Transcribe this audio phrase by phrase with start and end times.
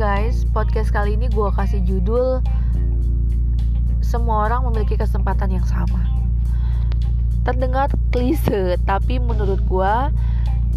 [0.00, 2.40] guys, podcast kali ini gue kasih judul
[4.00, 6.08] Semua orang memiliki kesempatan yang sama.
[7.44, 9.94] Terdengar klise, tapi menurut gue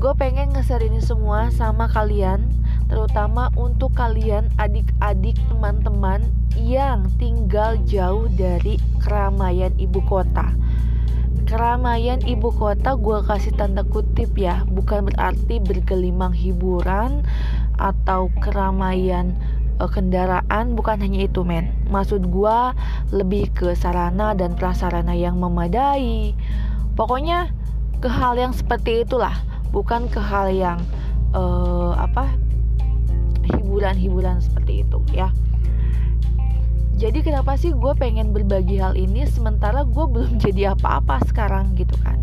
[0.00, 2.48] Gue pengen nge-share ini semua sama kalian
[2.88, 6.24] Terutama untuk kalian adik-adik teman-teman
[6.56, 10.56] yang tinggal jauh dari keramaian ibu kota.
[11.44, 17.20] Keramaian ibu kota gue kasih tanda kutip ya bukan berarti bergelimang hiburan
[17.80, 19.32] atau keramaian
[19.80, 21.72] uh, kendaraan bukan hanya itu men.
[21.88, 22.76] Maksud gua
[23.08, 26.36] lebih ke sarana dan prasarana yang memadai.
[26.94, 27.48] Pokoknya
[28.04, 29.34] ke hal yang seperti itulah
[29.72, 30.78] bukan ke hal yang
[31.32, 32.28] uh, apa
[33.48, 35.32] hiburan-hiburan seperti itu ya.
[37.00, 41.96] Jadi kenapa sih gue pengen berbagi hal ini sementara gue belum jadi apa-apa sekarang gitu
[42.04, 42.20] kan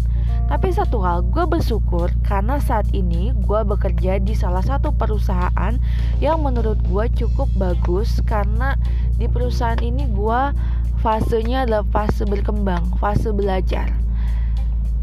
[0.48, 5.76] tapi satu hal, gue bersyukur karena saat ini gue bekerja di salah satu perusahaan
[6.24, 8.80] yang menurut gue cukup bagus karena
[9.20, 10.42] di perusahaan ini gue
[11.04, 13.92] fasenya adalah fase berkembang, fase belajar.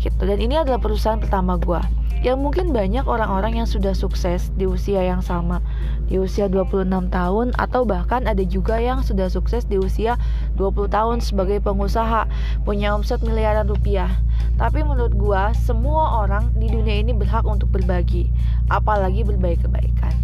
[0.01, 0.21] Gitu.
[0.21, 5.05] Dan ini adalah perusahaan pertama gue yang mungkin banyak orang-orang yang sudah sukses di usia
[5.05, 5.61] yang sama
[6.09, 10.17] di usia 26 tahun atau bahkan ada juga yang sudah sukses di usia
[10.57, 12.25] 20 tahun sebagai pengusaha
[12.65, 14.09] punya omset miliaran rupiah.
[14.57, 18.33] Tapi menurut gua semua orang di dunia ini berhak untuk berbagi
[18.73, 20.17] apalagi berbagi kebaikan.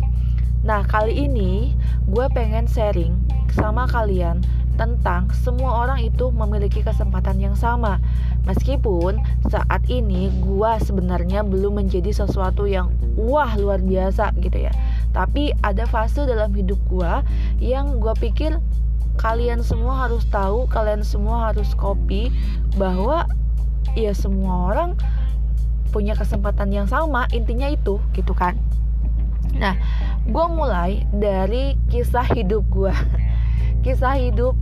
[0.65, 1.77] Nah kali ini
[2.09, 3.17] gue pengen sharing
[3.53, 4.45] sama kalian
[4.81, 8.01] tentang semua orang itu memiliki kesempatan yang sama.
[8.49, 9.21] Meskipun
[9.53, 12.89] saat ini gua sebenarnya belum menjadi sesuatu yang
[13.21, 14.73] wah luar biasa gitu ya.
[15.13, 17.21] Tapi ada fase dalam hidup gua
[17.61, 18.57] yang gua pikir
[19.21, 22.33] kalian semua harus tahu, kalian semua harus copy
[22.81, 23.29] bahwa
[23.93, 24.97] ya semua orang
[25.93, 28.57] punya kesempatan yang sama, intinya itu gitu kan.
[29.51, 29.77] Nah,
[30.25, 32.95] gue mulai dari kisah hidup gue
[33.81, 34.57] kisah hidup.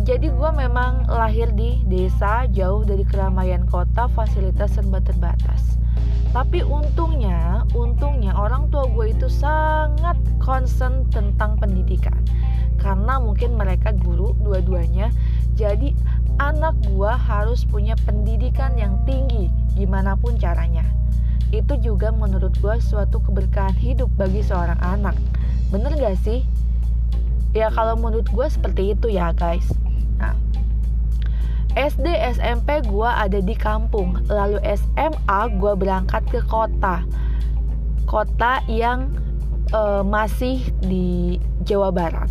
[0.00, 5.76] Jadi gue memang lahir di desa jauh dari keramaian kota fasilitas serba terbatas.
[6.30, 12.16] Tapi untungnya untungnya orang tua gue itu sangat concern tentang pendidikan.
[12.80, 15.12] Karena mungkin mereka guru dua-duanya.
[15.52, 15.92] Jadi
[16.40, 20.86] anak gue harus punya pendidikan yang tinggi gimana pun caranya.
[21.52, 25.18] Itu juga menurut gue suatu keberkahan hidup bagi seorang anak.
[25.68, 26.46] Bener gak sih
[27.50, 29.66] ya kalau menurut gue seperti itu ya guys.
[30.18, 30.34] Nah
[31.78, 34.18] SD SMP gue ada di kampung.
[34.26, 37.06] Lalu SMA gue berangkat ke kota.
[38.10, 39.14] Kota yang
[39.70, 42.30] uh, masih di Jawa Barat.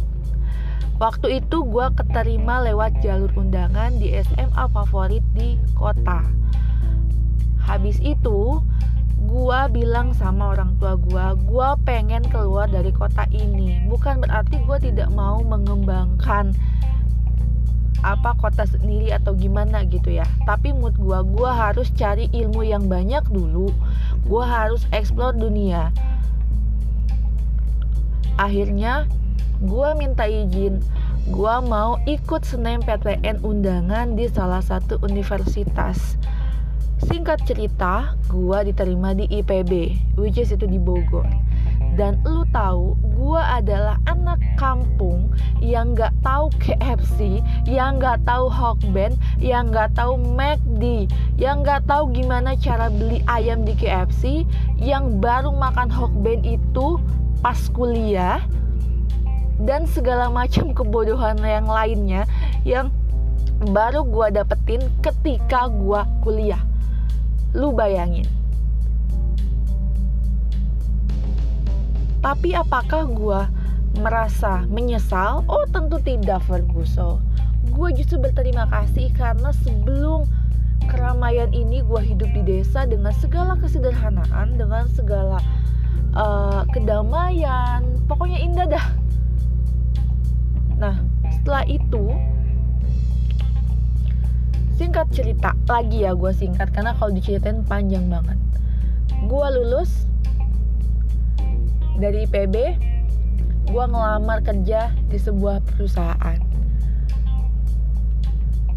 [0.99, 6.19] Waktu itu gue keterima lewat jalur undangan di SMA favorit di kota.
[7.63, 8.59] Habis itu
[9.27, 13.83] gua bilang sama orang tua gua, gua pengen keluar dari kota ini.
[13.89, 16.55] Bukan berarti gua tidak mau mengembangkan
[17.99, 20.23] apa kota sendiri atau gimana gitu ya.
[20.47, 23.75] Tapi mood gua, gua harus cari ilmu yang banyak dulu.
[24.23, 25.91] Gua harus explore dunia.
[28.39, 29.03] Akhirnya
[29.59, 30.79] gua minta izin
[31.29, 36.15] gua mau ikut SNMPTN undangan di salah satu universitas
[36.99, 41.23] Singkat cerita, gua diterima di IPB, which is itu di Bogor.
[41.95, 45.31] Dan lu tahu, gua adalah anak kampung
[45.63, 51.07] yang gak tahu KFC, yang gak tahu Hokben, yang gak tahu McD,
[51.39, 54.43] yang gak tahu gimana cara beli ayam di KFC,
[54.75, 56.99] yang baru makan Hokben itu
[57.39, 58.43] pas kuliah,
[59.63, 62.23] dan segala macam kebodohan yang lainnya
[62.63, 62.91] yang
[63.71, 66.68] baru gua dapetin ketika gua kuliah
[67.53, 68.27] Lu bayangin.
[72.19, 73.41] Tapi apakah gue
[73.97, 75.41] merasa menyesal?
[75.47, 77.23] Oh tentu tidak Ferguson.
[77.71, 80.27] Gue justru berterima kasih karena sebelum
[80.89, 85.39] keramaian ini gue hidup di desa dengan segala kesederhanaan, dengan segala
[86.11, 88.87] uh, kedamaian, pokoknya indah dah.
[90.75, 90.95] Nah
[91.31, 92.11] setelah itu
[94.79, 98.39] singkat cerita lagi ya gue singkat karena kalau diceritain panjang banget.
[99.27, 100.07] Gue lulus
[101.99, 102.55] dari IPB
[103.67, 106.39] gue ngelamar kerja di sebuah perusahaan.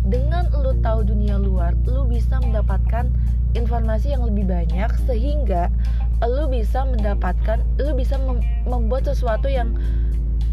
[0.06, 3.10] dengan lu tahu dunia luar lu bisa mendapatkan
[3.58, 5.74] informasi yang lebih banyak sehingga
[6.22, 9.74] lu bisa mendapatkan lu bisa mem membuat sesuatu yang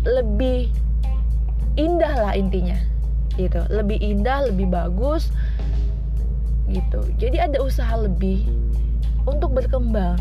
[0.09, 0.73] lebih
[1.77, 2.79] indah lah intinya
[3.37, 3.61] gitu.
[3.69, 5.29] Lebih indah lebih bagus
[6.73, 7.05] gitu.
[7.21, 8.49] Jadi ada usaha lebih
[9.29, 10.17] untuk berkembang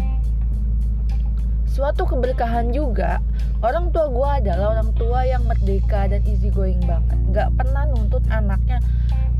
[1.72, 3.24] suatu keberkahan juga
[3.64, 7.16] orang tua gue adalah orang tua yang merdeka dan easy going banget.
[7.32, 8.84] Gak pernah nuntut anaknya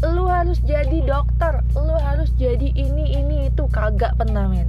[0.02, 3.68] lu harus jadi dokter lu harus jadi ini ini itu.
[3.70, 4.66] Kagak pernah men.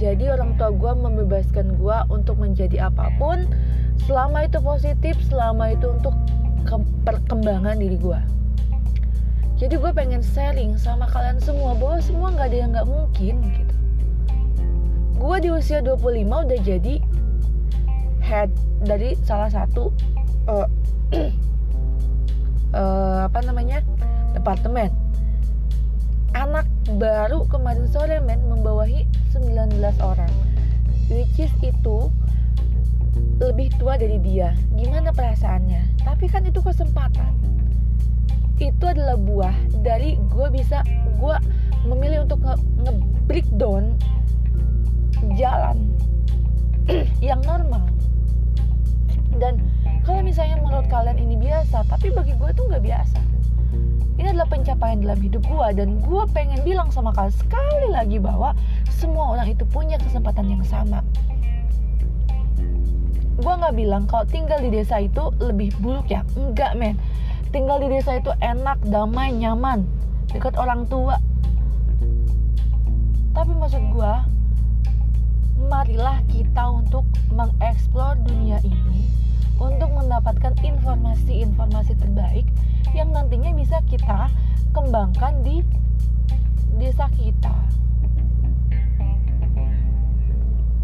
[0.00, 3.46] Jadi orang tua gue membebaskan gue untuk menjadi apa pun
[4.08, 6.16] selama itu positif selama itu untuk
[7.06, 8.20] perkembangan diri gue
[9.62, 13.71] jadi gue pengen sharing sama kalian semua bahwa semua nggak ada yang nggak mungkin gitu
[15.42, 17.02] di usia 25 udah jadi
[18.22, 18.54] head
[18.86, 19.90] dari salah satu
[20.46, 20.70] uh,
[22.70, 23.82] uh, apa namanya
[24.38, 24.94] departemen.
[26.38, 26.64] Anak
[26.96, 29.04] baru kemarin sore men membawahi
[29.34, 30.30] 19 orang
[31.10, 32.08] which is itu
[33.42, 34.54] lebih tua dari dia.
[34.78, 36.06] Gimana perasaannya?
[36.06, 37.34] Tapi kan itu kesempatan.
[38.62, 40.86] Itu adalah buah dari gue bisa
[41.18, 41.36] gue
[41.82, 42.54] memilih untuk nge,
[42.86, 42.92] nge
[43.26, 43.98] breakdown
[45.38, 45.76] jalan
[47.24, 47.86] yang normal.
[49.38, 49.62] Dan
[50.02, 53.18] kalau misalnya menurut kalian ini biasa tapi bagi gue tuh nggak biasa.
[54.20, 58.52] Ini adalah pencapaian dalam hidup gue dan gue pengen bilang sama kalian sekali lagi bahwa
[58.92, 61.00] semua orang itu punya kesempatan yang sama.
[63.40, 66.22] Gue nggak bilang kalau tinggal di desa itu lebih buruk ya.
[66.36, 67.00] Enggak men.
[67.50, 69.82] Tinggal di desa itu enak damai nyaman
[70.30, 71.16] dekat orang tua.
[73.32, 74.12] Tapi maksud gue
[75.66, 79.06] marilah kita untuk mengeksplor dunia ini
[79.62, 82.46] untuk mendapatkan informasi-informasi terbaik
[82.96, 84.26] yang nantinya bisa kita
[84.74, 85.62] kembangkan di
[86.76, 87.54] desa kita.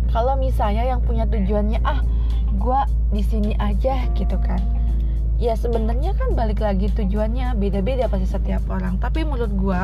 [0.08, 2.00] Kalau misalnya yang punya tujuannya ah,
[2.56, 2.80] gue
[3.12, 4.60] di sini aja gitu kan.
[5.38, 8.98] Ya sebenarnya kan balik lagi tujuannya beda-beda pasti setiap orang.
[8.98, 9.82] Tapi menurut gue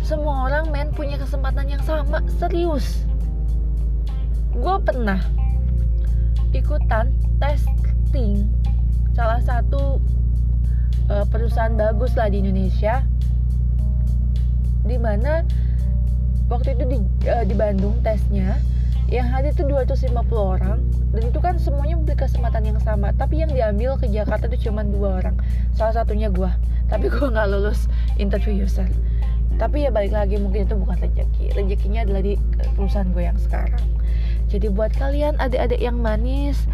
[0.00, 3.07] semua orang men punya kesempatan yang sama serius
[4.58, 5.22] gue pernah
[6.50, 8.50] ikutan testing
[9.14, 10.02] salah satu
[11.06, 13.06] uh, perusahaan bagus lah di Indonesia.
[14.82, 15.44] Di mana
[16.50, 16.98] waktu itu di,
[17.30, 18.58] uh, di Bandung tesnya
[19.08, 20.82] yang hadir itu 250 orang.
[21.08, 24.82] Dan itu kan semuanya memberi kesempatan yang sama tapi yang diambil ke Jakarta itu cuma
[24.82, 25.38] dua orang.
[25.78, 26.50] Salah satunya gue
[26.90, 27.86] tapi gue nggak lulus
[28.18, 28.90] interview user.
[29.58, 32.34] Tapi ya balik lagi mungkin itu bukan rezeki rezekinya adalah di
[32.78, 33.82] perusahaan gue yang sekarang
[34.48, 36.64] jadi buat kalian adik-adik yang manis,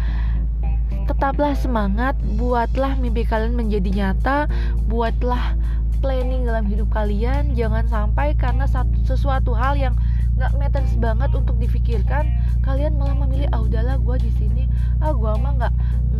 [1.11, 4.47] tetaplah semangat, buatlah mimpi kalian menjadi nyata,
[4.87, 5.59] buatlah
[5.99, 7.51] planning dalam hidup kalian.
[7.53, 8.63] Jangan sampai karena
[9.03, 9.93] sesuatu hal yang
[10.39, 12.31] nggak matters banget untuk difikirkan,
[12.63, 14.63] kalian malah memilih ah udahlah gue di sini,
[15.03, 15.73] ah gue mah nggak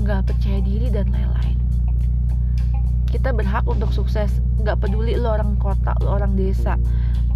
[0.04, 1.56] nggak percaya diri dan lain-lain.
[3.08, 6.76] Kita berhak untuk sukses, nggak peduli lo orang kota, lo orang desa,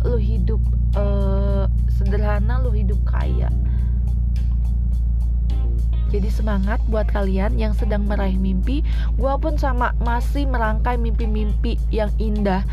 [0.04, 0.60] lo hidup
[1.00, 3.48] uh, sederhana, lo hidup kaya
[6.10, 8.82] jadi semangat buat kalian yang sedang meraih mimpi.
[9.16, 12.66] Gua pun sama masih merangkai mimpi-mimpi yang indah.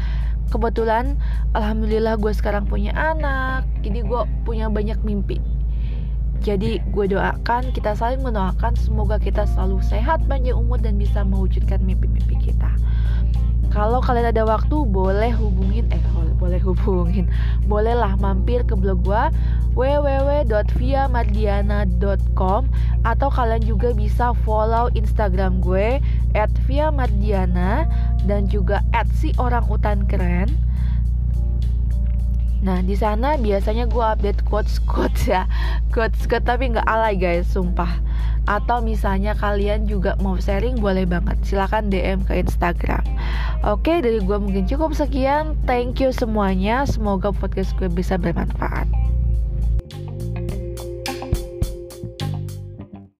[0.46, 1.18] Kebetulan,
[1.58, 3.66] alhamdulillah gue sekarang punya anak.
[3.82, 5.42] Jadi gue punya banyak mimpi.
[6.46, 11.82] Jadi gue doakan kita saling mendoakan semoga kita selalu sehat, panjang umur dan bisa mewujudkan
[11.82, 12.70] mimpi-mimpi kita.
[13.74, 16.00] Kalau kalian ada waktu boleh hubungin eh
[16.46, 17.26] boleh hubungin.
[17.66, 19.34] Bolehlah mampir ke blog gue
[19.74, 22.62] www.viamardiana.com
[23.02, 25.98] atau kalian juga bisa follow Instagram gue
[26.64, 27.84] @viamardiana
[28.24, 28.80] dan juga
[29.18, 29.66] si orang
[30.06, 30.65] keren.
[32.66, 35.46] Nah di sana biasanya gue update quotes quotes ya.
[35.94, 38.02] Quotes quotes tapi nggak alay guys sumpah.
[38.50, 41.38] Atau misalnya kalian juga mau sharing boleh banget.
[41.46, 43.06] Silahkan DM ke Instagram.
[43.62, 45.54] Oke dari gue mungkin cukup sekian.
[45.62, 46.82] Thank you semuanya.
[46.90, 49.05] Semoga podcast gue bisa bermanfaat